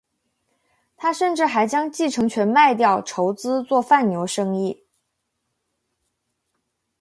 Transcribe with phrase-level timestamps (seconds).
[0.97, 4.83] 他甚至还将继承权卖掉筹资做贩牛生意。